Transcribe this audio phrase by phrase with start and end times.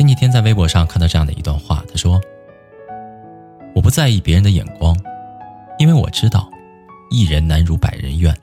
[0.00, 2.18] 前几天在微博上看到这样的一段话，他说
[3.76, 4.96] ：“我不在意别人的眼光，
[5.78, 6.50] 因为我知道，
[7.10, 8.34] 一人难如百人愿，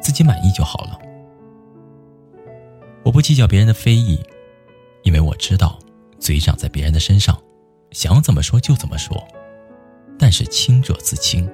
[0.00, 0.98] 自己满意就好了。
[3.02, 4.18] 我不计较别人的非议，
[5.02, 5.78] 因为我知道，
[6.18, 7.38] 嘴长在别人的身上，
[7.90, 9.22] 想怎么说就怎么说，
[10.18, 11.46] 但是清者自清。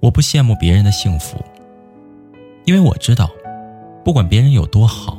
[0.00, 1.36] 我不羡慕别人的幸福，
[2.64, 3.30] 因为我知道，
[4.02, 5.18] 不管别人有多好。”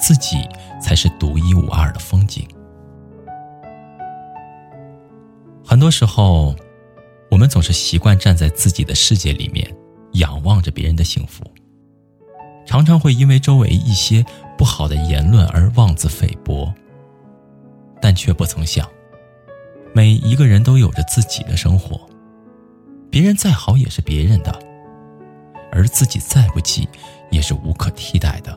[0.00, 0.48] 自己
[0.80, 2.48] 才是独一无二的风景。
[5.64, 6.56] 很多时候，
[7.30, 9.72] 我们总是习惯站在自己的世界里面，
[10.14, 11.44] 仰望着别人的幸福，
[12.66, 14.24] 常常会因为周围一些
[14.58, 16.72] 不好的言论而妄自菲薄，
[18.00, 18.88] 但却不曾想，
[19.94, 22.00] 每一个人都有着自己的生活，
[23.10, 24.58] 别人再好也是别人的，
[25.70, 26.88] 而自己再不济
[27.30, 28.56] 也是无可替代的。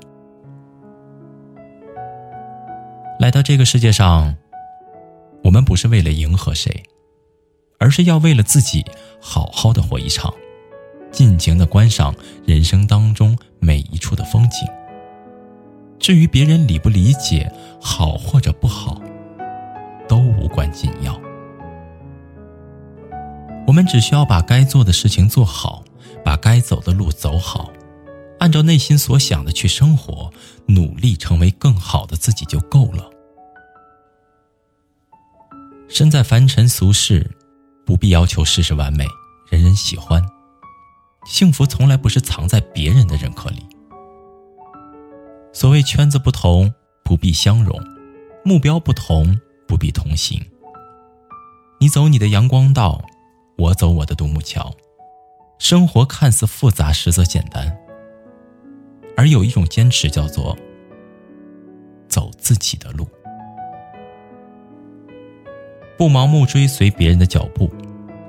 [3.24, 4.36] 来到这个世界上，
[5.46, 6.84] 我们不是为了迎合谁，
[7.80, 8.84] 而是要为了自己
[9.22, 10.34] 好好的活一场，
[11.10, 12.14] 尽情的观赏
[12.46, 14.68] 人生当中每一处的风景。
[15.98, 17.50] 至于别人理不理解，
[17.80, 19.02] 好或者不好，
[20.06, 21.18] 都无关紧要。
[23.66, 25.86] 我们只需要把该做的事情做好，
[26.26, 27.72] 把该走的路走好，
[28.40, 30.30] 按照内心所想的去生活，
[30.66, 33.12] 努力成为更好的自己就够了。
[35.94, 37.30] 身在凡尘俗世，
[37.86, 39.06] 不必要求事事完美，
[39.48, 40.20] 人人喜欢。
[41.24, 43.60] 幸福从来不是藏在别人的认可里。
[45.54, 47.80] 所谓圈子不同，不必相容；
[48.44, 50.44] 目标不同，不必同行。
[51.80, 53.00] 你走你的阳光道，
[53.60, 54.76] 我走我的独木桥。
[55.60, 57.72] 生活看似复杂，实则简单。
[59.16, 60.58] 而有一种坚持，叫做
[62.08, 63.08] 走自己的路。
[65.98, 67.70] 不盲目追随别人的脚步，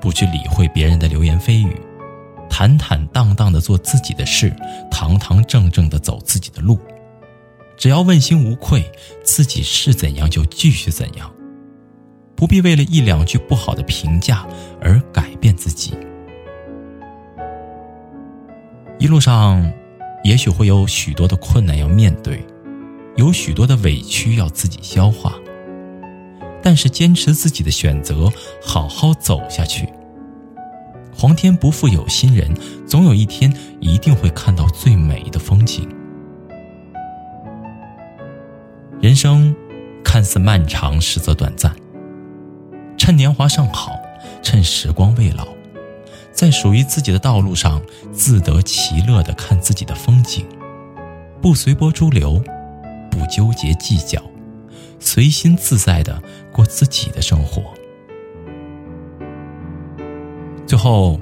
[0.01, 1.75] 不去理会别人的流言蜚语，
[2.49, 4.55] 坦坦荡荡的做自己的事，
[4.91, 6.79] 堂堂正正的走自己的路。
[7.77, 8.85] 只要问心无愧，
[9.25, 11.33] 自己是怎样就继续怎样，
[12.37, 14.47] 不必为了一两句不好的评价
[14.81, 15.95] 而改变自己。
[18.99, 19.73] 一路上，
[20.23, 22.47] 也许会有许多的困难要面对，
[23.17, 25.35] 有许多的委屈要自己消化。
[26.65, 28.33] 但是坚持自己的选择，
[28.65, 29.87] 好好走下去。
[31.15, 32.51] 皇天不负有心人，
[32.87, 35.87] 总有一天一定会看到最美的风景。
[38.99, 39.55] 人生
[40.03, 41.71] 看似漫长，实则短暂。
[42.97, 43.93] 趁年华尚好，
[44.43, 45.47] 趁时光未老，
[46.33, 50.47] 在属于自己的道路上自得其乐的看自己的风景，
[51.43, 52.43] 不随波逐流，
[53.11, 54.19] 不纠结计较。
[55.05, 56.21] 随心自在的
[56.51, 57.63] 过自己的生活。
[60.67, 61.21] 最后，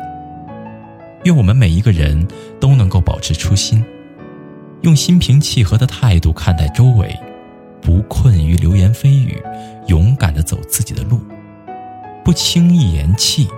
[1.24, 2.26] 愿我们每一个人
[2.60, 3.84] 都能够保持初心，
[4.82, 7.14] 用心平气和的态度看待周围，
[7.82, 9.42] 不困于流言蜚语，
[9.88, 11.20] 勇敢的走自己的路，
[12.24, 13.48] 不轻易言弃，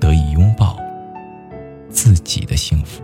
[0.00, 0.76] 得以拥抱
[1.88, 3.00] 自己的幸福。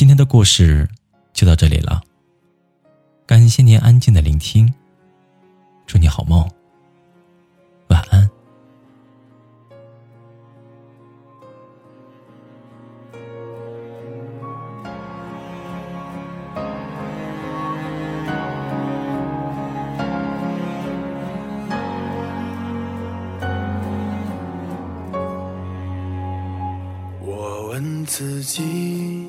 [0.00, 0.88] 今天的故事
[1.34, 2.00] 就到这里了。
[3.26, 4.72] 感谢您安静的聆听，
[5.86, 6.50] 祝你好梦，
[7.88, 8.30] 晚安。
[27.20, 29.28] 我问自己，